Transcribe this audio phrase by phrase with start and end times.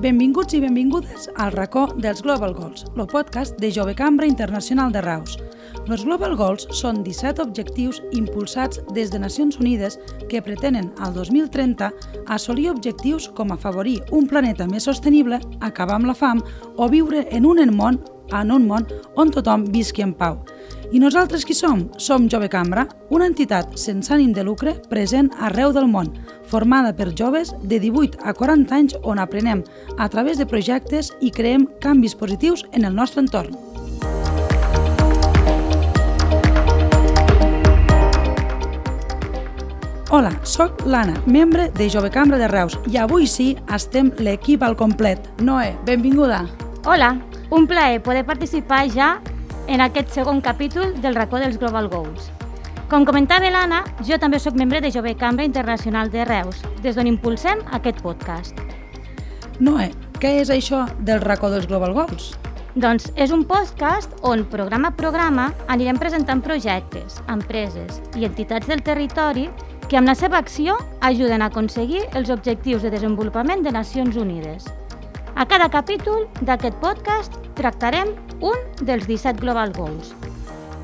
[0.00, 5.00] benvinguts i benvingudes al racó dels Global Goals, el podcast de Jove Cambra Internacional de
[5.00, 5.38] Reus.
[5.88, 9.98] Els Global Goals són 17 objectius impulsats des de Nacions Unides
[10.28, 11.90] que pretenen al 2030
[12.26, 16.42] assolir objectius com afavorir un planeta més sostenible, acabar amb la fam
[16.76, 18.02] o viure en un món
[18.34, 20.40] en un món on tothom visqui en pau.
[20.92, 21.88] I nosaltres qui som?
[21.98, 26.12] Som Jove Cambra, una entitat sense ànim de lucre present arreu del món,
[26.46, 29.64] formada per joves de 18 a 40 anys on aprenem
[29.98, 33.58] a través de projectes i creem canvis positius en el nostre entorn.
[40.14, 44.78] Hola, sóc l'Anna, membre de Jove Cambra de Reus i avui sí estem l'equip al
[44.78, 45.32] complet.
[45.42, 46.44] Noé, benvinguda.
[46.86, 47.16] Hola,
[47.50, 49.16] un plaer poder participar ja
[49.66, 52.30] en aquest segon capítol del racó dels Global Goals.
[52.88, 57.08] Com comentava l'Anna, jo també sóc membre de Jove Cambra Internacional de Reus, des d'on
[57.10, 58.58] impulsem aquest podcast.
[59.58, 59.90] Noé,
[60.22, 62.34] què és això del racó dels Global Goals?
[62.76, 68.84] Doncs és un podcast on, programa a programa, anirem presentant projectes, empreses i entitats del
[68.84, 69.46] territori
[69.88, 74.68] que amb la seva acció ajuden a aconseguir els objectius de desenvolupament de Nacions Unides.
[75.36, 80.12] A cada capítol d'aquest podcast tractarem un dels 17 Global Goals.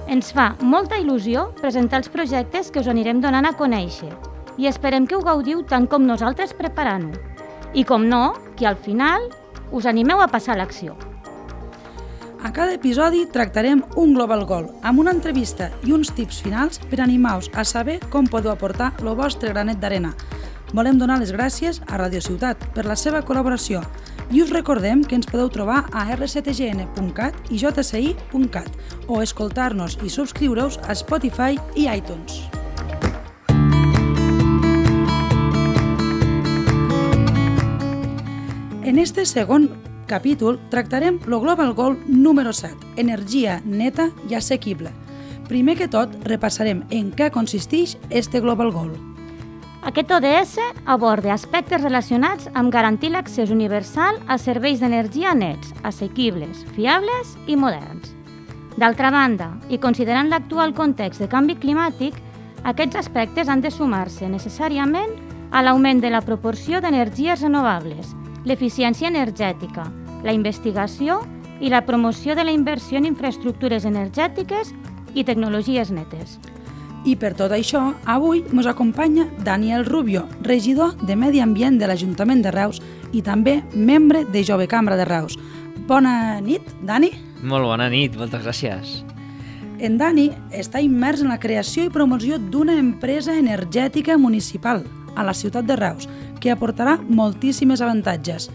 [0.09, 4.11] Ens fa molta il·lusió presentar els projectes que us anirem donant a conèixer
[4.61, 7.17] i esperem que ho gaudiu tant com nosaltres preparant-ho.
[7.73, 9.31] I com no, que al final
[9.73, 10.97] us animeu a passar a l'acció.
[12.43, 16.99] A cada episodi tractarem un Global Goal amb una entrevista i uns tips finals per
[17.01, 20.11] animar-vos a saber com podeu aportar el vostre granet d'arena.
[20.73, 23.85] Volem donar les gràcies a Radio Ciutat per la seva col·laboració
[24.33, 30.81] i us recordem que ens podeu trobar a rctgn.cat i jci.cat o escoltar-nos i subscriure-us
[30.89, 32.41] a Spotify i iTunes.
[38.83, 39.69] En este segon
[40.09, 44.91] capítol tractarem el Global Goal número 7, energia neta i assequible.
[45.49, 49.12] Primer que tot, repassarem en què consisteix este Global Goal.
[49.83, 57.33] Aquest ODS aborda aspectes relacionats amb garantir l'accés universal a serveis d'energia nets, assequibles, fiables
[57.51, 58.13] i moderns.
[58.79, 62.15] D'altra banda, i considerant l'actual context de canvi climàtic,
[62.63, 65.19] aquests aspectes han de sumar-se necessàriament
[65.51, 68.15] a l'augment de la proporció d'energies renovables,
[68.47, 69.91] l'eficiència energètica,
[70.23, 71.25] la investigació
[71.59, 74.71] i la promoció de la inversió en infraestructures energètiques
[75.15, 76.39] i tecnologies netes.
[77.05, 82.45] I per tot això, avui ens acompanya Daniel Rubio, regidor de Medi Ambient de l'Ajuntament
[82.45, 82.79] de Reus
[83.11, 85.35] i també membre de Jove Cambra de Reus.
[85.89, 87.11] Bona nit, Dani.
[87.43, 89.01] Molt bona nit, moltes gràcies.
[89.83, 94.85] En Dani està immers en la creació i promoció d'una empresa energètica municipal
[95.17, 96.07] a la ciutat de Reus,
[96.39, 98.47] que aportarà moltíssimes avantatges.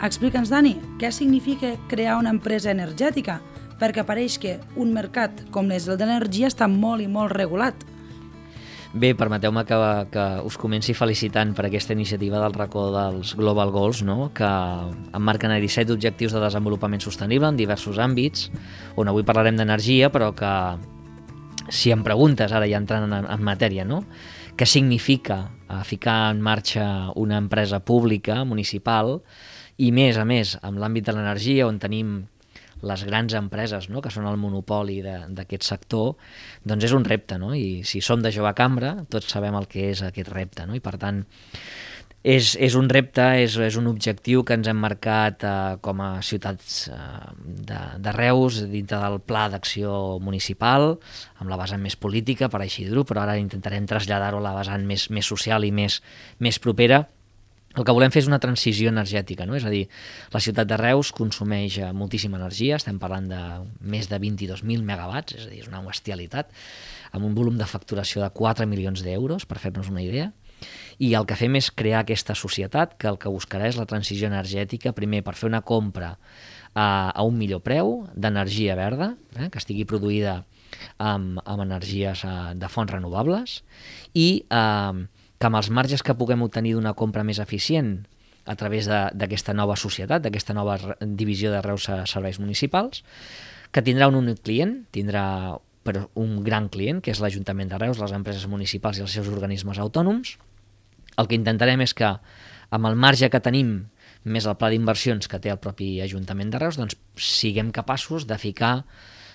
[0.00, 3.42] Explica'ns, Dani, què significa crear una empresa energètica?
[3.76, 7.76] Perquè pareix que un mercat com és el de l'energia està molt i molt regulat.
[8.92, 9.76] Bé, permeteu-me que,
[10.10, 14.32] que us comenci felicitant per aquesta iniciativa del racó dels Global Goals, no?
[14.34, 14.48] que
[15.14, 18.48] emmarquen a 17 objectius de desenvolupament sostenible en diversos àmbits,
[18.98, 20.50] on avui parlarem d'energia, però que
[21.70, 24.02] si em preguntes, ara ja entrant en, en matèria, no?
[24.58, 25.38] què significa
[25.70, 26.84] eh, ficar en marxa
[27.14, 29.20] una empresa pública, municipal,
[29.78, 32.24] i més a més, amb l'àmbit de l'energia, on tenim
[32.86, 34.02] les grans empreses no?
[34.04, 36.16] que són el monopoli d'aquest sector,
[36.64, 37.52] doncs és un repte, no?
[37.54, 40.76] i si som de jove cambra, tots sabem el que és aquest repte, no?
[40.78, 41.24] i per tant
[42.22, 45.52] és, és un repte, és, és un objectiu que ens hem marcat eh,
[45.84, 46.96] com a ciutats eh,
[47.70, 50.98] de, de Reus dintre del pla d'acció municipal,
[51.40, 54.84] amb la vessant més política, per així dir-ho, però ara intentarem traslladar-ho a la vessant
[54.86, 56.02] més, més social i més,
[56.44, 57.06] més propera,
[57.76, 59.54] el que volem fer és una transició energètica, no?
[59.54, 59.84] és a dir,
[60.34, 63.42] la ciutat de Reus consumeix eh, moltíssima energia, estem parlant de
[63.92, 66.50] més de 22.000 megawatts, és a dir, és una bestialitat,
[67.14, 70.32] amb un volum de facturació de 4 milions d'euros, per fer-nos una idea,
[71.00, 74.28] i el que fem és crear aquesta societat que el que buscarà és la transició
[74.28, 76.16] energètica, primer per fer una compra
[76.74, 80.40] a, a un millor preu d'energia verda, eh, que estigui produïda
[80.98, 83.60] amb, amb energies eh, de fonts renovables,
[84.12, 85.06] i eh,
[85.40, 88.02] que amb els marges que puguem obtenir d'una compra més eficient
[88.44, 93.00] a través d'aquesta nova societat, d'aquesta nova divisió de Reus a Serveis Municipals,
[93.72, 95.56] que tindrà un únic client, tindrà
[95.86, 99.32] però un gran client, que és l'Ajuntament de Reus, les empreses municipals i els seus
[99.32, 100.36] organismes autònoms,
[101.18, 102.06] El que intentarem és que
[102.70, 103.90] amb el marge que tenim
[104.24, 108.38] més el pla d'inversions que té el propi Ajuntament de Reus, doncs siguem capaços de
[108.38, 108.84] ficar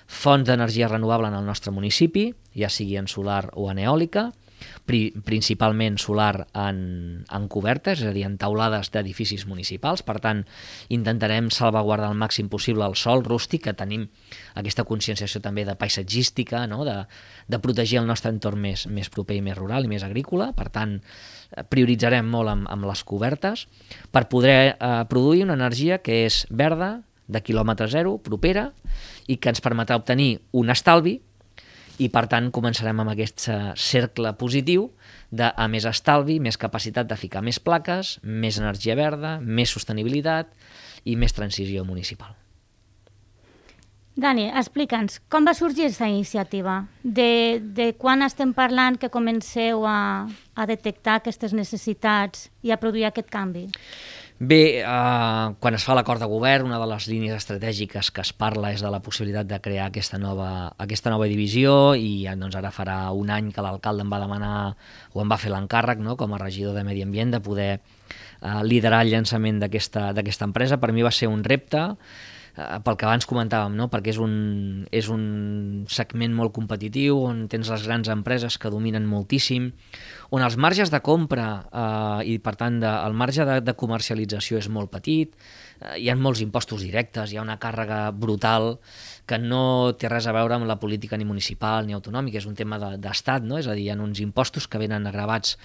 [0.08, 4.32] fonts d'energia renovable en el nostre municipi, ja sigui en solar o en eòlica,
[4.86, 6.80] pri principalment solar en,
[7.26, 10.04] en cobertes, és a dir, en taulades d'edificis municipals.
[10.06, 10.44] Per tant,
[10.94, 14.08] intentarem salvaguardar al màxim possible el sol rústic, que tenim
[14.60, 16.84] aquesta conscienciació també de paisatgística, no?
[16.86, 17.00] de,
[17.48, 20.52] de protegir el nostre entorn més, més proper i més rural i més agrícola.
[20.58, 21.00] Per tant,
[21.72, 23.66] prioritzarem molt amb, amb les cobertes
[24.12, 28.70] per poder eh, produir una energia que és verda, de quilòmetre zero, propera,
[29.26, 31.20] i que ens permetrà obtenir un estalvi
[32.00, 33.48] i per tant començarem amb aquest
[33.80, 34.90] cercle positiu
[35.32, 40.52] de a més estalvi, més capacitat de ficar més plaques, més energia verda, més sostenibilitat
[41.06, 42.36] i més transició municipal.
[44.16, 46.78] Dani, explica'ns, com va sorgir aquesta iniciativa?
[47.04, 50.24] De, de quan estem parlant que comenceu a,
[50.56, 53.66] a detectar aquestes necessitats i a produir aquest canvi?
[54.38, 58.34] Bé, eh, quan es fa l'acord de govern, una de les línies estratègiques que es
[58.36, 62.74] parla és de la possibilitat de crear aquesta nova, aquesta nova divisió i doncs, ara
[62.76, 64.76] farà un any que l'alcalde em va demanar
[65.14, 68.62] o em va fer l'encàrrec no, com a regidor de Medi Ambient de poder eh,
[68.68, 70.82] liderar el llançament d'aquesta empresa.
[70.84, 71.94] Per mi va ser un repte,
[72.56, 73.90] pel que abans comentàvem, no?
[73.92, 75.24] perquè és un, és un
[75.92, 79.74] segment molt competitiu on tens les grans empreses que dominen moltíssim,
[80.32, 84.62] on els marges de compra eh, i per tant de, el marge de, de comercialització
[84.62, 85.36] és molt petit,
[85.82, 88.78] eh, hi ha molts impostos directes, hi ha una càrrega brutal
[89.28, 92.56] que no té res a veure amb la política ni municipal ni autonòmica, és un
[92.56, 93.60] tema d'estat, de, no?
[93.60, 95.58] és a dir, hi ha uns impostos que venen agravats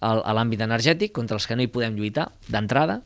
[0.00, 3.02] al, a l'àmbit energètic contra els que no hi podem lluitar d'entrada,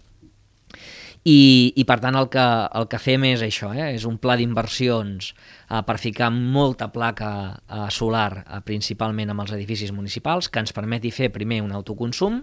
[1.22, 2.44] i, i per tant el que,
[2.78, 3.92] el que fem és això, eh?
[3.94, 9.54] és un pla d'inversions eh, per ficar molta placa eh, solar eh, principalment amb els
[9.54, 12.42] edificis municipals que ens permeti fer primer un autoconsum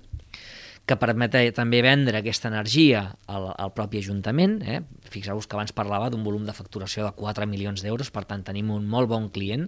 [0.89, 4.55] que permet també vendre aquesta energia al, al propi Ajuntament.
[4.65, 4.79] Eh?
[5.13, 8.71] Fixeu-vos que abans parlava d'un volum de facturació de 4 milions d'euros, per tant tenim
[8.73, 9.67] un molt bon client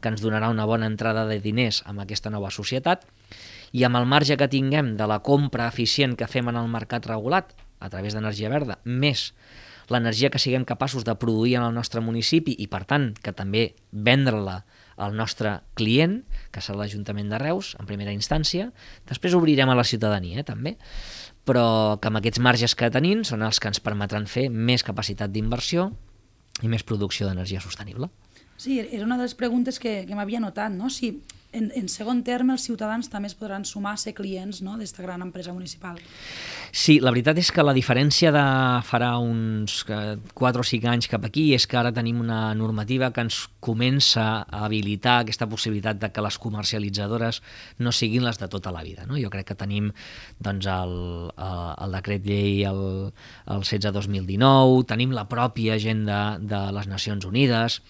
[0.00, 3.04] que ens donarà una bona entrada de diners amb aquesta nova societat
[3.76, 7.04] i amb el marge que tinguem de la compra eficient que fem en el mercat
[7.10, 9.32] regulat, a través d'energia verda, més
[9.90, 13.72] l'energia que siguem capaços de produir en el nostre municipi i, per tant, que també
[13.90, 14.62] vendre-la
[15.02, 16.20] al nostre client,
[16.54, 18.70] que serà l'Ajuntament de Reus, en primera instància.
[19.08, 20.76] Després obrirem a la ciutadania, eh, també,
[21.48, 25.32] però que amb aquests marges que tenim són els que ens permetran fer més capacitat
[25.32, 25.90] d'inversió
[26.62, 28.10] i més producció d'energia sostenible.
[28.56, 30.90] Sí, era una de les preguntes que, que m'havia notat, no?
[30.92, 31.16] Si
[31.52, 35.04] en, en segon terme, els ciutadans també es podran sumar a ser clients no, d'esta
[35.04, 36.00] gran empresa municipal.
[36.72, 38.44] Sí, la veritat és que la diferència de
[38.88, 43.26] farà uns 4 o 5 anys cap aquí és que ara tenim una normativa que
[43.26, 47.42] ens comença a habilitar aquesta possibilitat de que les comercialitzadores
[47.78, 49.04] no siguin les de tota la vida.
[49.06, 49.20] No?
[49.20, 49.92] Jo crec que tenim
[50.40, 50.96] doncs, el,
[51.36, 53.12] el, el decret llei el,
[53.52, 57.82] el 16-2019, tenim la pròpia agenda de les Nacions Unides,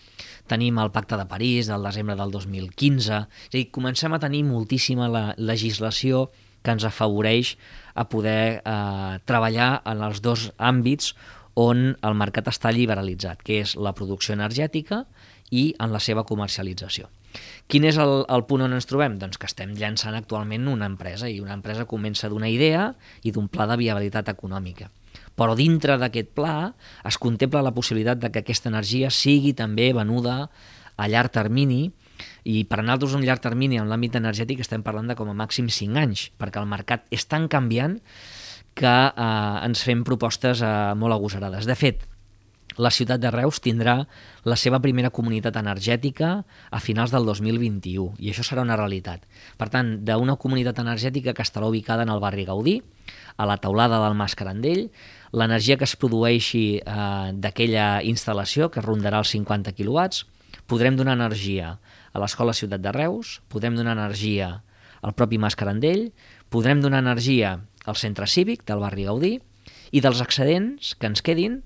[0.51, 4.47] tenim el Pacte de París del desembre del 2015, és a dir, comencem a tenir
[4.49, 6.31] moltíssima la legislació
[6.65, 7.59] que ens afavoreix
[7.93, 11.13] a poder eh, treballar en els dos àmbits
[11.61, 15.05] on el mercat està liberalitzat, que és la producció energètica
[15.51, 17.11] i en la seva comercialització.
[17.69, 19.19] Quin és el, el punt on ens trobem?
[19.21, 23.53] Doncs que estem llançant actualment una empresa i una empresa comença d'una idea i d'un
[23.53, 24.89] pla de viabilitat econòmica
[25.37, 26.73] però dintre d'aquest pla
[27.09, 30.47] es contempla la possibilitat de que aquesta energia sigui també venuda
[30.97, 31.91] a llarg termini
[32.45, 35.69] i per nosaltres un llarg termini en l'àmbit energètic estem parlant de com a màxim
[35.71, 37.99] 5 anys, perquè el mercat és tan canviant
[38.75, 41.69] que eh, ens fem propostes eh, molt agosarades.
[41.69, 42.07] De fet,
[42.81, 43.99] la ciutat de Reus tindrà
[44.49, 46.33] la seva primera comunitat energètica
[46.71, 49.27] a finals del 2021 i això serà una realitat.
[49.61, 52.81] Per tant, d'una comunitat energètica que estarà ubicada en el barri Gaudí,
[53.37, 54.89] a la taulada del Mas Carandell,
[55.33, 60.27] l'energia que es produeixi eh, d'aquella instal·lació, que rondarà els 50 quilowatts,
[60.67, 61.77] podrem donar energia
[62.13, 64.63] a l'Escola Ciutat de Reus, podrem donar energia
[65.03, 66.11] al propi Mas Carandell,
[66.53, 69.39] podrem donar energia al centre cívic del barri Gaudí
[69.93, 71.63] i dels excedents que ens quedin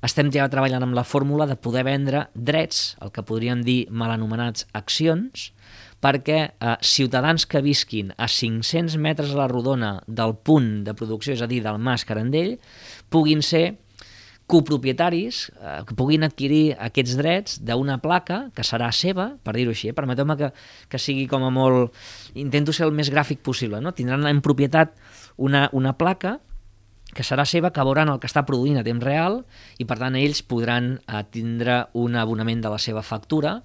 [0.00, 4.14] estem ja treballant amb la fórmula de poder vendre drets, el que podríem dir mal
[4.14, 5.50] anomenats accions,
[6.00, 11.36] perquè eh, ciutadans que visquin a 500 metres a la rodona del punt de producció,
[11.36, 12.56] és a dir, del Mas Carandell,
[13.12, 13.76] puguin ser
[14.50, 19.92] copropietaris eh, que puguin adquirir aquests drets d'una placa que serà seva, per dir-ho així,
[19.92, 19.96] eh?
[19.96, 20.50] permeteu-me que,
[20.90, 21.94] que sigui com a molt...
[22.40, 23.94] Intento ser el més gràfic possible, no?
[23.94, 24.96] Tindran en propietat
[25.38, 26.38] una, una placa
[27.14, 29.40] que serà seva, que veuran el que està produint a temps real
[29.82, 33.60] i per tant ells podran eh, tindre un abonament de la seva factura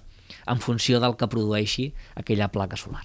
[0.46, 3.04] en funció del que produeixi aquella placa solar.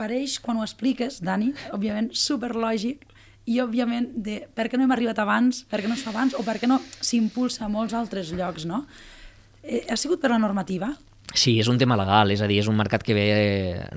[0.00, 3.04] pareix, quan ho expliques, Dani, òbviament, superlògic,
[3.46, 6.36] i, òbviament, de per què no hem arribat abans, per què no es fa abans,
[6.38, 8.84] o per què no s'impulsa a molts altres llocs, no?
[9.62, 10.92] Eh, ha sigut per la normativa?
[11.30, 13.26] Sí, és un tema legal, és a dir, és un mercat que ve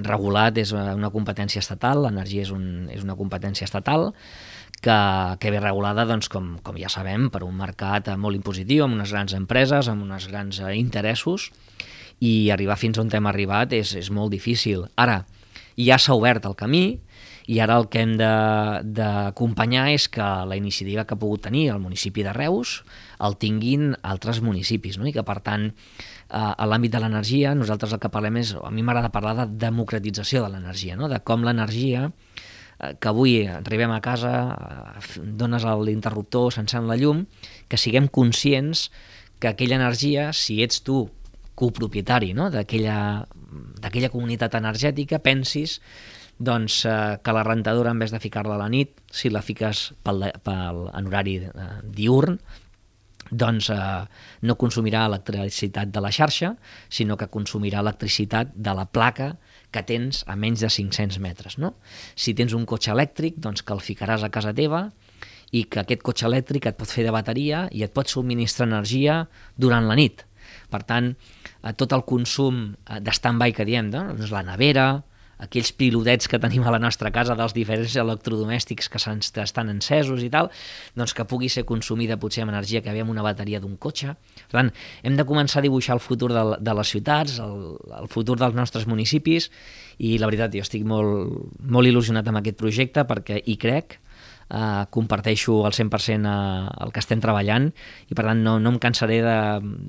[0.06, 4.12] regulat, és una competència estatal, l'energia és, un, és una competència estatal,
[4.84, 4.98] que,
[5.40, 9.16] que ve regulada, doncs, com, com ja sabem, per un mercat molt impositiu, amb unes
[9.16, 11.50] grans empreses, amb uns grans eh, interessos,
[12.22, 14.86] i arribar fins on hem arribat és, és molt difícil.
[15.00, 15.24] Ara,
[15.80, 17.00] ja s'ha obert el camí,
[17.48, 21.82] i ara el que hem d'acompanyar és que la iniciativa que ha pogut tenir el
[21.84, 22.84] municipi de Reus
[23.24, 25.08] el tinguin altres municipis, no?
[25.08, 25.72] i que per tant
[26.34, 30.46] a l'àmbit de l'energia nosaltres el que parlem és, a mi m'agrada parlar de democratització
[30.46, 31.10] de l'energia, no?
[31.12, 37.26] de com l'energia eh, que avui arribem a casa, eh, dones l'interruptor, s'encén la llum,
[37.68, 38.90] que siguem conscients
[39.40, 41.10] que aquella energia, si ets tu
[41.60, 42.50] copropietari no?
[42.50, 43.28] d'aquella
[44.10, 45.82] comunitat energètica, pensis
[46.40, 49.94] doncs, eh, que la rentadora, en vez de ficar-la a la nit, si la fiques
[50.04, 52.40] pel, pel, en horari eh, diurn,
[53.32, 53.78] doncs eh,
[54.46, 56.54] no consumirà electricitat de la xarxa,
[56.90, 59.34] sinó que consumirà electricitat de la placa
[59.74, 61.58] que tens a menys de 500 metres.
[61.58, 61.76] No?
[62.16, 64.90] Si tens un cotxe elèctric, doncs que el ficaràs a casa teva
[65.54, 69.24] i que aquest cotxe elèctric et pot fer de bateria i et pot subministrar energia
[69.58, 70.26] durant la nit.
[70.70, 71.14] Per tant,
[71.64, 74.88] eh, tot el consum eh, de stand-by que diem, doncs la nevera,
[75.44, 79.02] aquells pilotets que tenim a la nostra casa dels diferents electrodomèstics que
[79.44, 80.50] estan encesos i tal,
[80.98, 84.16] doncs que pugui ser consumida potser amb energia que ve amb una bateria d'un cotxe.
[84.50, 84.72] Per tant,
[85.04, 88.56] hem de començar a dibuixar el futur de, de les ciutats, el, el futur dels
[88.58, 89.50] nostres municipis
[90.00, 94.00] i la veritat, jo estic molt, molt il·lusionat amb aquest projecte perquè hi crec,
[94.50, 97.70] eh, comparteixo al 100% eh, el que estem treballant
[98.10, 99.38] i per tant no, no em cansaré de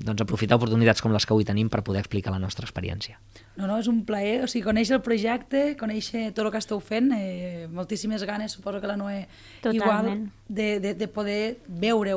[0.05, 3.19] doncs, aprofitar oportunitats com les que avui tenim per poder explicar la nostra experiència.
[3.55, 6.81] No, no, és un plaer, o sigui, conèixer el projecte, conèixer tot el que esteu
[6.83, 9.27] fent, eh, moltíssimes ganes, suposo que la Noé
[9.71, 12.15] igual, de, de, de poder veure,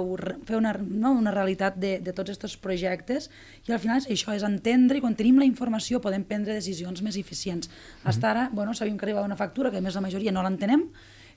[0.48, 3.30] fer una, no, una realitat de, de tots aquests projectes
[3.68, 7.02] i al final és això, és entendre i quan tenim la informació podem prendre decisions
[7.02, 7.68] més eficients.
[7.68, 8.08] Mm -hmm.
[8.08, 10.88] Hasta ara, bueno, sabíem que arribava una factura que a més la majoria no l'entenem,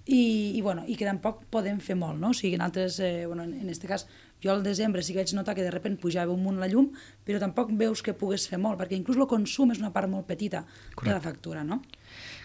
[0.05, 2.31] i, i, bueno, i que tampoc podem fer molt, no?
[2.31, 4.07] O sigui, en altres, eh, bueno, en, en este cas,
[4.43, 6.89] jo al desembre sí que vaig notar que de repent pujava un munt la llum,
[7.25, 10.25] però tampoc veus que pugues fer molt, perquè inclús el consum és una part molt
[10.27, 11.09] petita Correcte.
[11.09, 11.81] de la factura, no?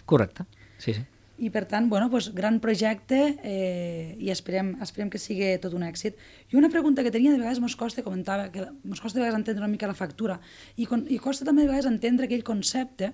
[0.05, 0.45] Correcte,
[0.77, 1.05] sí, sí.
[1.37, 5.83] I per tant, bueno, doncs, gran projecte eh, i esperem, esperem que sigui tot un
[5.85, 6.17] èxit.
[6.49, 9.37] I una pregunta que tenia, de vegades mos costa, comentava, que mos costa de vegades
[9.37, 10.39] entendre una mica la factura
[10.75, 13.13] i, con, i costa també de vegades entendre aquell concepte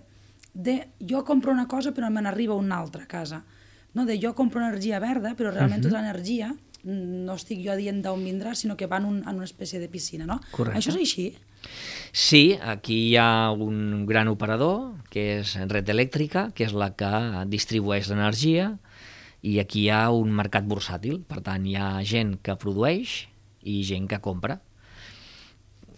[0.53, 3.41] de jo compro una cosa però me n'arriba una altra a casa
[3.93, 4.05] no?
[4.05, 5.91] de jo compro energia verda, però realment uh -huh.
[5.91, 9.47] tota l'energia no estic jo dient d'on vindrà, sinó que va en, un, en una
[9.47, 10.41] espècie de piscina, no?
[10.51, 10.79] Correcte.
[10.79, 11.27] Això és així?
[12.11, 17.45] Sí, aquí hi ha un gran operador, que és Red Elèctrica, que és la que
[17.47, 18.73] distribueix l'energia,
[19.43, 23.23] i aquí hi ha un mercat bursàtil, per tant hi ha gent que produeix
[23.63, 24.59] i gent que compra.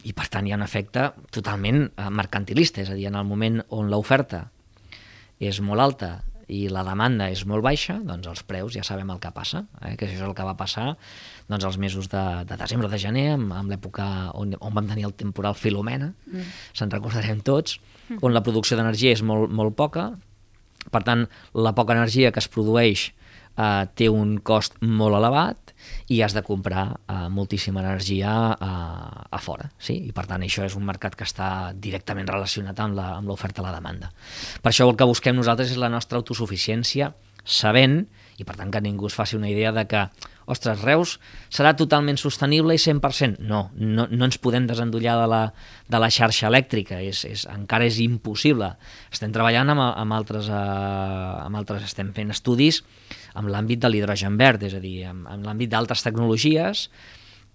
[0.06, 3.25] I per tant hi ha un efecte totalment eh, mercantilista, és a dir, en el
[3.25, 4.52] moment on l'oferta
[5.42, 6.12] és molt alta
[6.52, 9.96] i la demanda és molt baixa, doncs els preus ja sabem el que passa, eh?
[9.98, 10.92] que això és el que va passar
[11.50, 14.88] doncs, els mesos de, de desembre o de gener, amb, amb l'època on, on vam
[14.90, 16.56] tenir el temporal Filomena, mm.
[16.78, 18.22] se'n recordarem tots, mm.
[18.22, 20.12] on la producció d'energia és molt, molt poca,
[20.94, 21.25] per tant,
[21.58, 23.25] la poca energia que es produeix eh,
[23.96, 25.74] té un cost molt elevat
[26.12, 28.66] i has de comprar eh, moltíssima energia eh,
[29.32, 29.70] a fora.
[29.78, 29.98] Sí?
[30.10, 33.76] I per tant això és un mercat que està directament relacionat amb l'oferta i la
[33.76, 34.12] demanda.
[34.62, 37.14] Per això el que busquem nosaltres és la nostra autosuficiència
[37.46, 38.04] sabent,
[38.36, 40.02] i per tant que ningú es faci una idea de que
[40.52, 41.16] ostres, Reus
[41.54, 43.40] serà totalment sostenible i 100%.
[43.40, 45.42] No, no, no ens podem desendollar de la,
[45.88, 48.74] de la xarxa elèctrica, és, és, encara és impossible.
[49.14, 52.84] Estem treballant amb, amb, altres, eh, amb altres, estem fent estudis
[53.36, 56.88] amb l'àmbit de l'hidrogen verd, és a dir, amb, amb l'àmbit d'altres tecnologies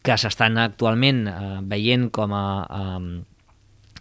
[0.04, 1.36] que s'estan actualment eh,
[1.68, 3.22] veient com a eh,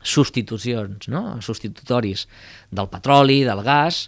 [0.01, 1.24] substitucions, no?
[1.43, 2.27] substitutoris
[2.71, 4.07] del petroli, del gas,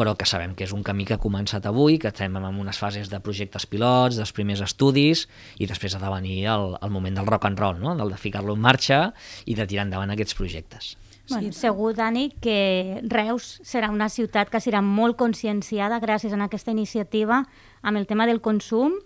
[0.00, 2.78] però que sabem que és un camí que ha començat avui, que estem en unes
[2.80, 5.26] fases de projectes pilots, dels primers estudis,
[5.60, 7.96] i després ha de venir el, el moment del rock and roll, no?
[7.98, 9.02] del de ficar-lo en marxa
[9.44, 10.94] i de tirar endavant aquests projectes.
[11.30, 16.74] Bueno, segur, Dani, que Reus serà una ciutat que serà molt conscienciada gràcies a aquesta
[16.74, 17.44] iniciativa
[17.82, 18.98] amb el tema del consum,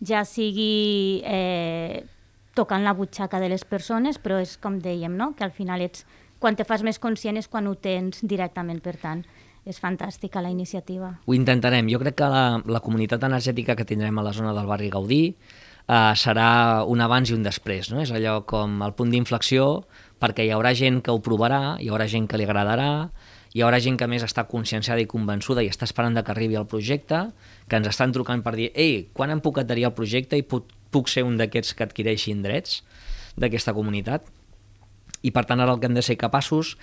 [0.00, 2.04] ja sigui eh,
[2.54, 5.32] tocant la butxaca de les persones, però és com dèiem, no?
[5.36, 6.06] que al final ets,
[6.38, 9.24] quan te fas més conscient és quan ho tens directament, per tant
[9.62, 11.12] és fantàstica la iniciativa.
[11.26, 11.86] Ho intentarem.
[11.90, 15.22] Jo crec que la, la comunitat energètica que tindrem a la zona del barri Gaudí
[15.30, 17.92] eh, serà un abans i un després.
[17.92, 18.00] No?
[18.02, 19.84] És allò com el punt d'inflexió
[20.22, 23.10] perquè hi haurà gent que ho provarà, hi haurà gent que li agradarà,
[23.52, 26.68] hi haurà gent que més està conscienciada i convençuda i està esperant que arribi el
[26.70, 27.24] projecte,
[27.68, 30.70] que ens estan trucant per dir ei, quan em puc adherir al projecte i puc,
[30.94, 32.80] puc ser un d'aquests que adquireixin drets
[33.36, 34.30] d'aquesta comunitat?
[35.22, 36.76] I per tant ara el que hem de ser capaços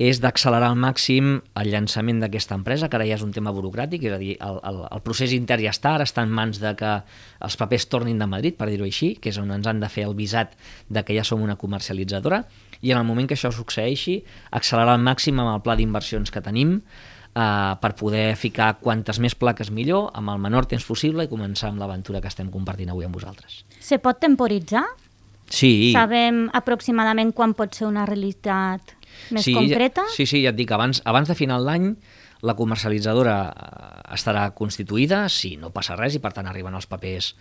[0.00, 4.06] és d'accelerar al màxim el llançament d'aquesta empresa, que ara ja és un tema burocràtic,
[4.08, 6.74] és a dir, el, el, el procés intern ja està, ara està en mans de
[6.78, 6.92] que
[7.44, 10.06] els papers tornin de Madrid, per dir-ho així, que és on ens han de fer
[10.08, 10.56] el visat
[10.88, 12.44] de que ja som una comercialitzadora,
[12.82, 16.42] i en el moment que això succeeixi, accelerar al màxim amb el pla d'inversions que
[16.42, 16.80] tenim,
[17.34, 21.70] eh, per poder ficar quantes més plaques millor, amb el menor temps possible i començar
[21.70, 23.62] amb l'aventura que estem compartint avui amb vosaltres.
[23.80, 24.84] Se pot temporitzar?
[25.52, 25.92] Sí.
[25.92, 28.96] Sabem aproximadament quan pot ser una realitat
[29.34, 30.06] més sí, concreta?
[30.14, 31.92] Sí, sí, ja et dic, abans, abans de final d'any
[32.42, 37.32] la comercialitzadora eh, estarà constituïda, si no passa res, i per tant arriben els papers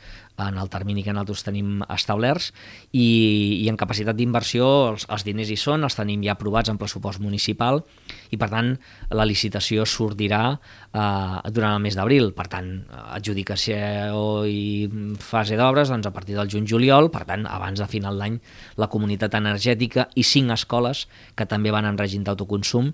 [0.49, 2.51] en el termini que nosaltres tenim establerts,
[2.91, 6.79] i, i en capacitat d'inversió els, els diners hi són, els tenim ja aprovats en
[6.81, 7.83] pressupost municipal,
[8.31, 8.73] i per tant
[9.13, 12.31] la licitació sortirà eh, durant el mes d'abril.
[12.37, 12.69] Per tant,
[13.17, 14.87] adjudicació i
[15.21, 18.39] fase d'obres doncs, a partir del juny-juliol, per tant, abans de final d'any,
[18.81, 22.91] la comunitat energètica i cinc escoles que també van en règim d'autoconsum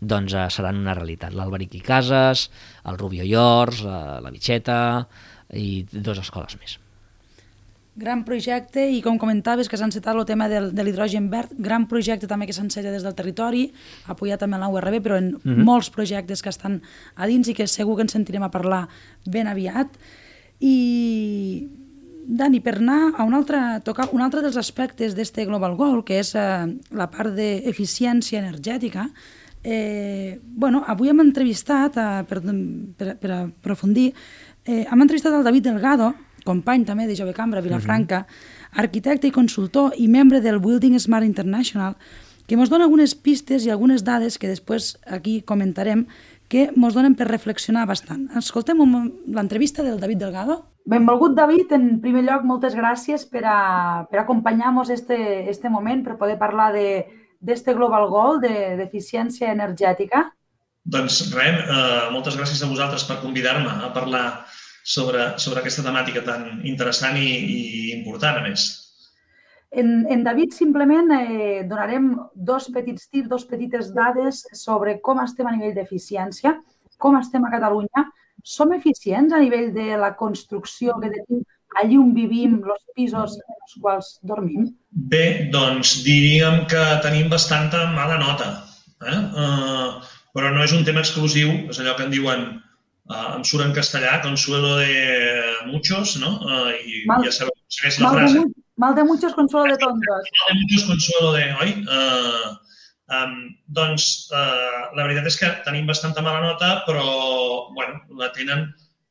[0.00, 1.34] doncs eh, seran una realitat.
[1.34, 2.48] L'Alberic i Cases,
[2.86, 4.80] el Rubio Llors, la, la Bitxeta
[5.58, 6.78] i dues escoles més.
[7.98, 11.88] Gran projecte i com comentaves que s'han citat el tema del, de l'hidrogen verd, gran
[11.90, 13.64] projecte també que s'enceta des del territori,
[14.06, 15.64] apoyat també en la URB, però en mm -hmm.
[15.64, 16.80] molts projectes que estan
[17.16, 18.88] a dins i que segur que ens sentirem a parlar
[19.26, 19.88] ben aviat.
[20.60, 21.68] I
[22.28, 26.18] Dani, per anar a un altre, tocar un altre dels aspectes d'este Global Goal, que
[26.18, 29.10] és eh, la part d'eficiència energètica,
[29.64, 32.40] Eh, bueno, avui hem entrevistat, eh, per,
[32.96, 34.14] per, per aprofundir,
[34.64, 36.14] eh, hem entrevistat el David Delgado,
[36.44, 38.80] company també de Jove Cambra, Vilafranca, uh -huh.
[38.80, 41.96] arquitecte i consultor i membre del Building Smart International,
[42.46, 46.06] que ens dona algunes pistes i algunes dades que després aquí comentarem
[46.48, 48.28] que ens donen per reflexionar bastant.
[48.36, 48.78] Escoltem
[49.28, 50.64] l'entrevista del David Delgado.
[50.88, 51.72] Benvolgut, David.
[51.72, 56.72] En primer lloc, moltes gràcies per, a, per acompanyar-nos este, este moment, per poder parlar
[56.72, 57.04] de,
[57.40, 60.24] d'este Global Goal d'eficiència de, energètica?
[60.88, 64.24] Doncs res, eh, moltes gràcies a vosaltres per convidar-me a parlar
[64.88, 67.62] sobre, sobre aquesta temàtica tan interessant i, i
[67.98, 68.68] important, a més.
[69.68, 75.48] En, en David simplement eh, donarem dos petits tips, dos petites dades sobre com estem
[75.48, 76.54] a nivell d'eficiència,
[76.96, 78.06] com estem a Catalunya.
[78.40, 81.42] Som eficients a nivell de la construcció que tenim
[81.82, 84.70] allí on vivim, els pisos en els quals dormim?
[85.12, 88.48] Bé, doncs diríem que tenim bastanta mala nota.
[89.04, 89.18] Eh?
[89.36, 90.00] Uh,
[90.32, 92.46] però no és un tema exclusiu, és allò que en diuen,
[93.08, 94.94] uh, em surt en castellà, consuelo de
[95.72, 96.36] muchos, no?
[96.44, 98.44] Uh, I mal, ja sabeu, segueix la mal frase.
[98.44, 100.32] De, mal de muchos, consuelo de tontos.
[100.40, 101.46] Mal de muchos, consuelo de...
[101.64, 101.74] Oi?
[101.88, 102.52] Uh,
[103.18, 103.34] um,
[103.80, 107.08] doncs uh, la veritat és que tenim bastanta mala nota, però
[107.74, 108.68] bueno, la tenen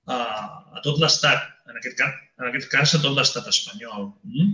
[0.08, 4.12] uh, a tot l'estat, en aquest cas en aquest cas a tot l'estat espanyol.
[4.28, 4.54] Mm?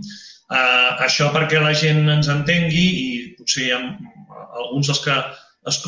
[0.54, 3.80] Uh, això perquè la gent ens entengui i potser hi ha
[4.62, 5.18] alguns dels que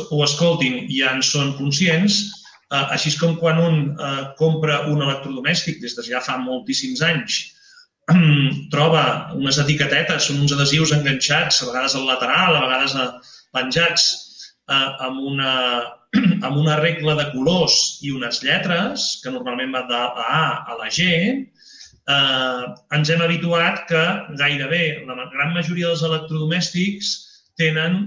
[0.10, 2.24] ho escoltin ja en són conscients,
[2.73, 7.41] així com quan un uh, compra un electrodomèstic des de ja fa moltíssims anys,
[8.73, 9.04] troba
[9.38, 12.95] unes etiquetetes, uns adhesius enganxats, a vegades al lateral, a vegades
[13.54, 14.08] penjats,
[14.69, 15.54] uh, amb, una,
[16.47, 20.89] amb una regla de colors i unes lletres, que normalment van de A a la
[20.89, 21.45] G,
[22.06, 22.63] eh,
[22.95, 24.04] ens hem habituat que
[24.39, 27.13] gairebé la gran majoria dels electrodomèstics
[27.60, 27.97] tenen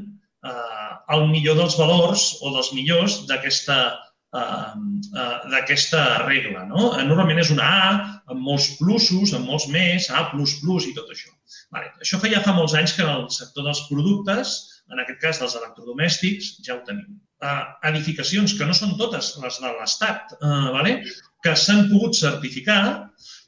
[0.47, 6.67] eh, el millor dels valors o dels millors d'aquesta eh, eh, d'aquesta regla.
[6.69, 6.91] No?
[7.09, 7.91] Normalment és una A
[8.29, 11.33] amb molts plusos, amb molts més, A++ i tot això.
[11.73, 11.93] Vale.
[12.01, 14.59] Això fa ja fa molts anys que en el sector dels productes,
[14.93, 17.17] en aquest cas dels electrodomèstics, ja ho tenim.
[17.41, 21.03] Eh, edificacions que no són totes les de l'Estat, eh, vale?
[21.45, 22.81] que s'han pogut certificar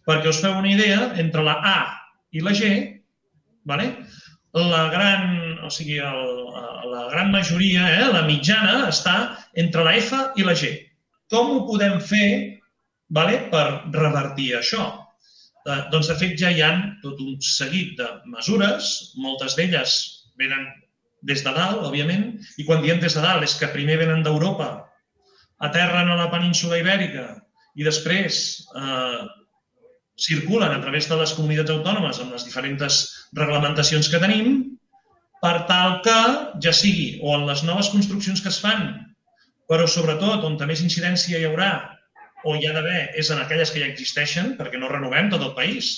[0.07, 1.79] perquè us feu una idea, entre la A
[2.31, 2.69] i la G,
[3.67, 3.91] vale?
[4.53, 6.31] La gran, o sigui, el,
[6.91, 9.17] la gran majoria, eh, la mitjana, està
[9.55, 10.73] entre la F i la G.
[11.31, 12.59] Com ho podem fer
[13.15, 14.89] vale, per revertir això?
[15.67, 19.97] Eh, doncs, de fet, ja hi ha tot un seguit de mesures, moltes d'elles
[20.41, 20.67] venen
[21.27, 24.71] des de dalt, òbviament, i quan diem des de dalt és que primer venen d'Europa,
[25.61, 27.27] aterren a la península ibèrica
[27.77, 28.39] i després
[28.75, 29.21] eh,
[30.21, 33.01] circulen a través de les comunitats autònomes amb les diferents
[33.39, 34.59] reglamentacions que tenim
[35.41, 36.19] per tal que
[36.65, 38.91] ja sigui o en les noves construccions que es fan,
[39.71, 41.71] però sobretot on més incidència hi haurà
[42.45, 45.55] o hi ha d'haver és en aquelles que ja existeixen, perquè no renovem tot el
[45.57, 45.91] país.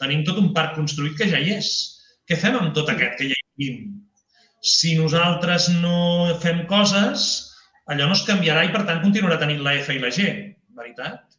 [0.00, 1.72] Tenim tot un parc construït que ja hi és.
[2.28, 3.82] Què fem amb tot aquest que ja hi tenim?
[4.60, 7.26] Si nosaltres no fem coses,
[7.88, 10.32] allò no es canviarà i, per tant, continuarà tenint la F i la G,
[10.76, 11.29] veritat?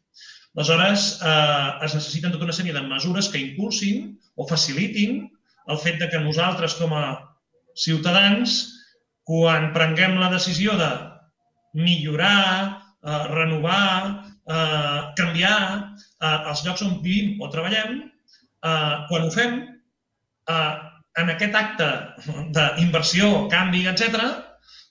[0.54, 5.22] Aleshores, eh, es necessiten tota una sèrie de mesures que impulsin o facilitin
[5.72, 7.04] el fet de que nosaltres, com a
[7.78, 8.58] ciutadans,
[9.24, 10.90] quan prenguem la decisió de
[11.72, 15.58] millorar, eh, renovar, eh, canviar
[16.20, 19.60] eh, els llocs on vivim o treballem, eh, quan ho fem,
[20.52, 20.72] eh,
[21.22, 21.88] en aquest acte
[22.52, 24.20] d'inversió, canvi, etc,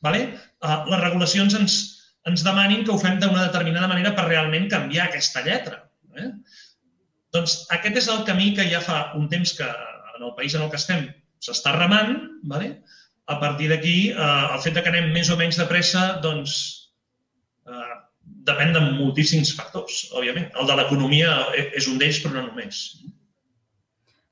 [0.02, 0.22] vale?
[0.34, 1.80] eh, les regulacions ens,
[2.30, 5.82] ens demanin que ho fem d'una determinada manera per realment canviar aquesta lletra.
[6.18, 6.30] Eh?
[7.34, 10.66] Doncs aquest és el camí que ja fa un temps que en el país en
[10.66, 11.08] el que estem
[11.42, 12.76] s'està remant, vale?
[13.32, 16.54] a partir d'aquí, eh, el fet que anem més o menys de pressa, doncs,
[17.68, 17.96] eh,
[18.50, 20.50] depèn de moltíssims factors, òbviament.
[20.60, 22.82] El de l'economia és un d'ells, però no només.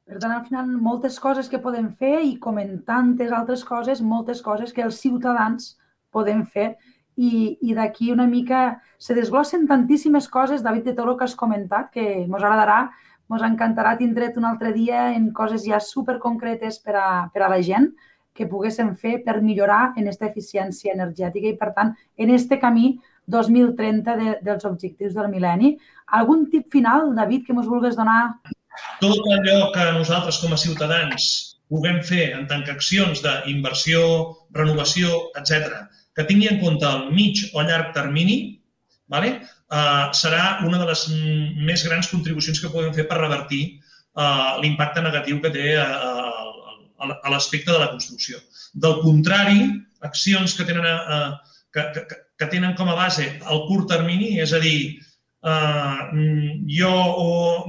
[0.10, 4.02] Per tant, al final, moltes coses que podem fer i com en tantes altres coses,
[4.02, 5.76] moltes coses que els ciutadans
[6.12, 6.76] podem fer
[7.20, 11.36] i, i d'aquí una mica se desglossen tantíssimes coses, David, de tot el que has
[11.36, 12.80] comentat, que ens agradarà,
[13.30, 17.52] ens encantarà tindre't un altre dia en coses ja super concretes per a, per a
[17.52, 17.92] la gent
[18.36, 22.94] que poguéssim fer per millorar en aquesta eficiència energètica i, per tant, en este camí
[23.28, 25.76] 2030 de, dels objectius del mil·lenni.
[26.16, 28.40] Algun tip final, David, que ens vulguis donar?
[29.04, 31.30] Tot allò que nosaltres com a ciutadans
[31.70, 34.02] puguem fer en tant que accions d'inversió,
[34.56, 35.84] renovació, etc,
[36.20, 38.40] que tingui en compte el mig o llarg termini,
[39.08, 39.40] vale?
[39.72, 41.06] uh, serà una de les
[41.64, 43.64] més grans contribucions que podem fer per revertir
[44.20, 46.50] uh, l'impacte negatiu que té uh,
[47.00, 48.40] a l'aspecte de la construcció.
[48.74, 49.62] Del contrari,
[50.02, 51.30] accions que tenen, eh,
[51.74, 55.00] que, que, que tenen com a base el curt termini, és a dir,
[55.44, 56.00] eh,
[56.80, 56.94] jo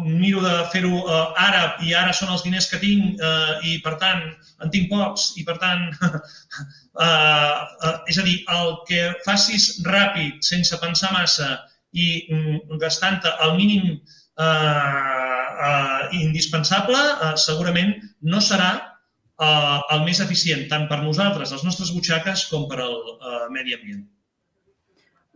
[0.07, 3.97] miro de fer-ho eh, ara i ara són els diners que tinc eh, i, per
[4.03, 4.27] tant,
[4.63, 5.87] en tinc pocs i, per tant,
[6.99, 11.51] eh, és a dir, el que facis ràpid, sense pensar massa
[11.93, 20.23] i mm, gastant-te el mínim eh, eh, indispensable, eh, segurament no serà eh, el més
[20.25, 24.07] eficient, tant per nosaltres, les nostres butxaques, com per al eh, medi ambient.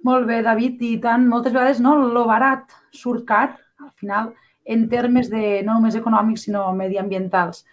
[0.04, 3.46] Molt bé, David, i tant, moltes vegades no, lo barat surt car,
[3.80, 7.64] al final, en termes de no només econòmics, sinó mediambientals.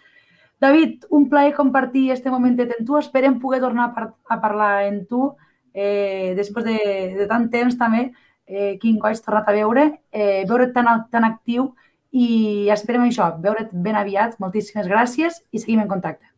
[0.62, 2.98] David, un plaer compartir este momentet amb tu.
[2.98, 5.32] Esperem poder tornar a, par a parlar amb tu
[5.74, 6.76] eh, després de,
[7.18, 8.10] de tant temps també,
[8.46, 11.72] eh, quin coi has tornat a veure, eh, veure't tan, tan actiu
[12.12, 14.38] i esperem això, veure't ben aviat.
[14.42, 16.28] Moltíssimes gràcies i seguim en contacte.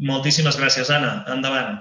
[0.00, 1.20] Moltíssimes gràcies, Anna.
[1.30, 1.78] Endavant.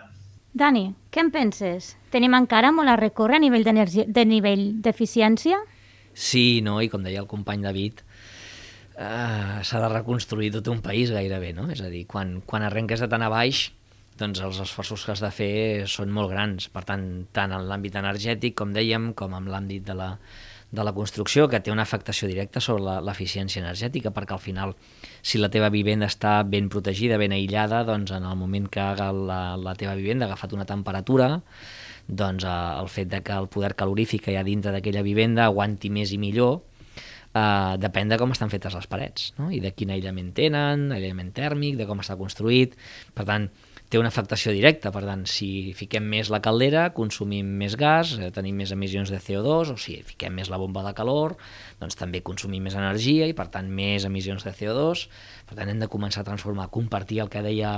[0.53, 1.93] Dani, què en penses?
[2.11, 5.61] Tenim encara molt a recórrer a nivell de nivell d'eficiència?
[6.13, 8.01] Sí, no, i com deia el company David,
[8.99, 11.69] uh, s'ha de reconstruir tot un país gairebé, no?
[11.73, 13.69] És a dir, quan, quan arrenques de tan a baix,
[14.19, 16.67] doncs els esforços que has de fer són molt grans.
[16.73, 20.09] Per tant, tant en l'àmbit energètic, com dèiem, com en l'àmbit de la,
[20.71, 24.75] de la construcció que té una afectació directa sobre l'eficiència energètica perquè al final
[25.21, 29.41] si la teva vivenda està ben protegida, ben aïllada, doncs en el moment que la,
[29.57, 31.39] la teva vivenda ha agafat una temperatura
[32.07, 35.45] doncs eh, el fet de que el poder calorífic que hi ha dintre d'aquella vivenda
[35.45, 36.59] aguanti més i millor
[37.33, 39.49] eh, depèn de com estan fetes les parets no?
[39.53, 42.75] i de quin aïllament tenen, aïllament tèrmic, de com està construït.
[43.17, 43.49] Per tant,
[43.89, 48.29] té una afectació directa, per tant, si fiquem més la caldera, consumim més gas, eh,
[48.33, 51.35] tenim més emissions de CO2, o si fiquem més la bomba de calor,
[51.81, 55.07] doncs també consumim més energia i, per tant, més emissions de CO2.
[55.49, 57.71] Per tant, hem de començar a transformar, a compartir el que deia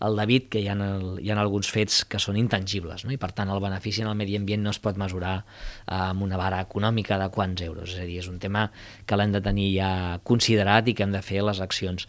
[0.00, 3.12] el David, que hi ha, el, hi ha alguns fets que són intangibles, no?
[3.12, 6.24] i per tant el benefici en el medi ambient no es pot mesurar eh, amb
[6.24, 8.70] una vara econòmica de quants euros, és a dir, és un tema
[9.04, 9.92] que l'hem de tenir ja
[10.24, 12.08] considerat i que hem de fer les accions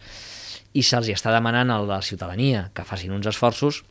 [0.74, 3.84] i se'ls està demanant a la ciutadania que facin uns esforços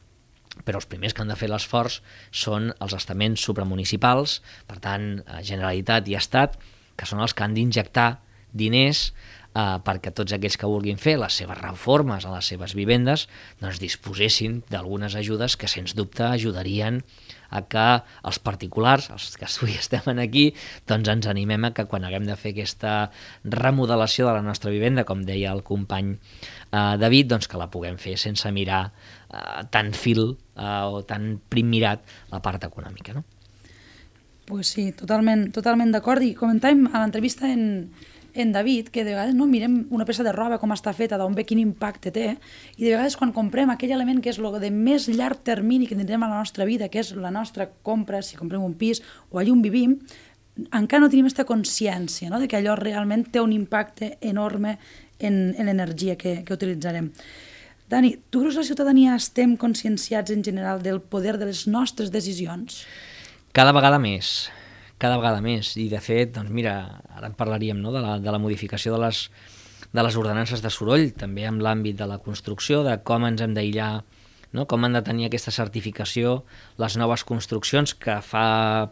[0.67, 4.37] però els primers que han de fer l'esforç són els estaments supramunicipals,
[4.69, 6.59] per tant, eh, Generalitat i Estat,
[6.95, 8.19] que són els que han d'injectar
[8.53, 9.07] diners
[9.53, 13.27] eh, perquè tots aquells que vulguin fer les seves reformes a les seves vivendes
[13.61, 17.01] doncs disposessin d'algunes ajudes que, sens dubte, ajudarien
[17.53, 17.85] a que
[18.25, 20.47] els particulars, els que avui estem aquí,
[20.89, 23.11] doncs ens animem a que quan haguem de fer aquesta
[23.43, 27.99] remodelació de la nostra vivenda, com deia el company eh, David, doncs que la puguem
[28.01, 32.01] fer sense mirar eh, tan fil eh, o tan prim mirat
[32.33, 33.13] la part econòmica.
[33.13, 33.23] No?
[34.49, 36.23] Pues sí, totalment, totalment d'acord.
[36.25, 37.93] I comentàvem a l'entrevista en,
[38.33, 41.35] en David, que de vegades no mirem una peça de roba com està feta, d'on
[41.37, 42.25] ve quin impacte té,
[42.77, 45.95] i de vegades quan comprem aquell element que és el de més llarg termini que
[45.95, 49.39] tindrem a la nostra vida, que és la nostra compra, si comprem un pis o
[49.39, 49.99] allà on vivim,
[50.71, 52.39] encara no tenim aquesta consciència no?
[52.39, 54.77] de que allò realment té un impacte enorme
[55.19, 57.11] en, en l'energia que, que utilitzarem.
[57.89, 62.09] Dani, tu creus que la ciutadania estem conscienciats en general del poder de les nostres
[62.13, 62.83] decisions?
[63.53, 64.49] Cada vegada més,
[65.03, 65.73] cada vegada més.
[65.81, 66.77] I de fet, doncs mira,
[67.11, 67.91] ara en parlaríem no?
[67.91, 69.25] de, la, de la modificació de les,
[69.91, 73.55] de les ordenances de soroll, també en l'àmbit de la construcció, de com ens hem
[73.57, 73.91] d'aïllar
[74.53, 74.67] no?
[74.69, 76.43] com han de tenir aquesta certificació
[76.79, 78.45] les noves construccions que fa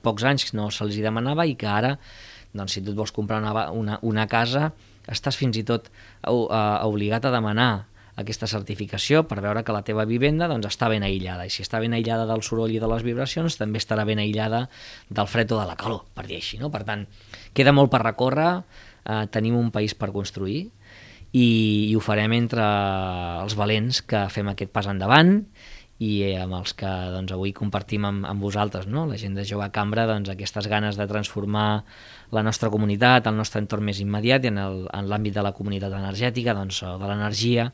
[0.04, 1.96] pocs anys no se'ls demanava i que ara,
[2.52, 4.74] doncs, si tu et vols comprar una, una, una casa,
[5.08, 5.88] estàs fins i tot
[6.28, 7.72] obligat a demanar
[8.20, 11.46] aquesta certificació per veure que la teva vivenda doncs, està ben aïllada.
[11.48, 14.66] I si està ben aïllada del soroll i de les vibracions, també estarà ben aïllada
[15.10, 16.60] del fred o de la calor, per dir així.
[16.62, 16.72] No?
[16.74, 17.08] Per tant,
[17.56, 18.52] queda molt per recórrer,
[19.06, 20.66] eh, tenim un país per construir
[21.32, 21.48] i,
[21.90, 22.66] i ho farem entre
[23.44, 25.40] els valents que fem aquest pas endavant
[26.02, 26.12] i
[26.42, 29.06] amb els que doncs, avui compartim amb, amb vosaltres, no?
[29.10, 31.84] la gent de Jove Cambra, doncs, aquestes ganes de transformar
[32.34, 34.58] la nostra comunitat, el nostre entorn més immediat i en
[35.12, 37.68] l'àmbit de la comunitat energètica, doncs, o de l'energia,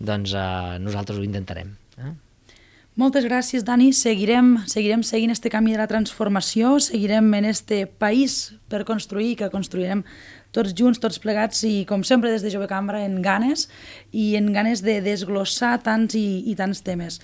[0.00, 1.70] doncs eh, nosaltres ho intentarem.
[2.00, 2.12] Eh?
[2.98, 3.92] Moltes gràcies, Dani.
[3.94, 9.48] Seguirem, seguirem seguint este camí de la transformació, seguirem en este país per construir, que
[9.52, 10.02] construirem
[10.50, 13.68] tots junts, tots plegats i, com sempre, des de Jove Cambra, en ganes
[14.10, 17.20] i en ganes de desglossar tants i, i tants temes.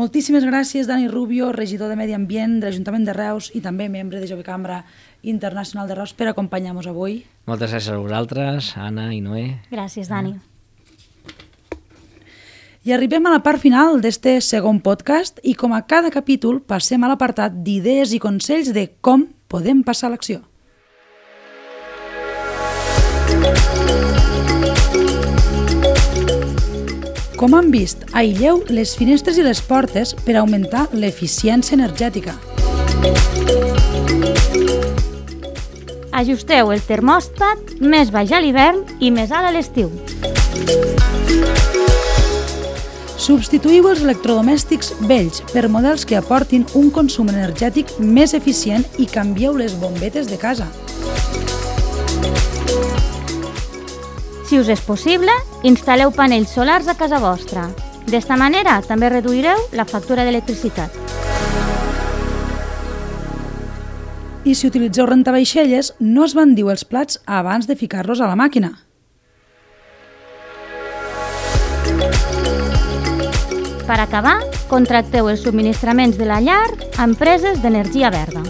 [0.00, 4.16] Moltíssimes gràcies, Dani Rubio, regidor de Medi Ambient de l'Ajuntament de Reus i també membre
[4.16, 4.78] de Jove Cambra
[5.20, 7.18] Internacional de Reus, per acompanyar-nos avui.
[7.44, 9.58] Moltes gràcies a vosaltres, Anna i Noé.
[9.68, 10.38] Gràcies, Dani.
[12.88, 17.04] I arribem a la part final d'este segon podcast i com a cada capítol passem
[17.04, 20.40] a l'apartat d'idees i consells de com podem passar l'acció.
[27.40, 32.34] Com han vist, aïlleu les finestres i les portes per augmentar l'eficiència energètica.
[36.20, 39.88] Ajusteu el termòstat més baix a l'hivern i més alt a l'estiu.
[43.16, 49.56] Substituïu els electrodomèstics vells per models que aportin un consum energètic més eficient i canvieu
[49.56, 50.68] les bombetes de casa.
[54.50, 55.30] Si us és possible,
[55.62, 57.68] instal·leu panells solars a casa vostra.
[58.10, 60.96] D'esta manera també reduireu la factura d'electricitat.
[64.42, 68.72] I si utilitzeu rentavaixelles, no es bandiu els plats abans de ficar-los a la màquina.
[73.86, 78.42] Per acabar, contracteu els subministraments de la llar a empreses d'energia verda.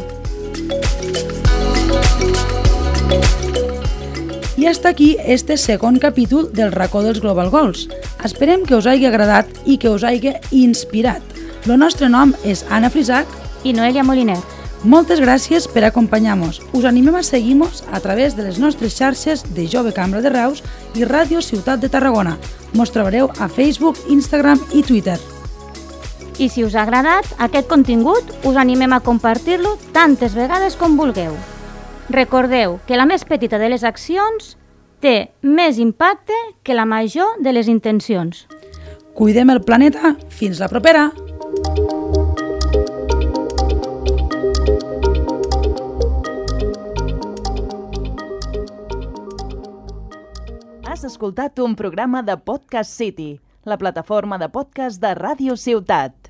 [4.61, 7.89] I hasta aquí este segon capítol del racó dels Global Goals.
[8.23, 11.23] Esperem que us hagi agradat i que us hagi inspirat.
[11.65, 13.25] El nostre nom és Anna Frisac
[13.65, 14.37] i Noelia Moliner.
[14.85, 16.59] Moltes gràcies per acompanyar-nos.
[16.77, 20.61] Us animem a seguir-nos a través de les nostres xarxes de Jove Cambra de Reus
[20.93, 22.35] i Ràdio Ciutat de Tarragona.
[22.75, 25.17] Mos trobareu a Facebook, Instagram i Twitter.
[26.37, 31.33] I si us ha agradat aquest contingut, us animem a compartir-lo tantes vegades com vulgueu.
[32.11, 34.57] Recordeu que la més petita de les accions
[34.99, 36.35] té més impacte
[36.67, 38.49] que la major de les intencions.
[39.15, 40.17] Cuidem el planeta.
[40.35, 41.13] Fins la propera!
[50.91, 56.30] Has escoltat un programa de Podcast City, la plataforma de podcast de Ràdio Ciutat.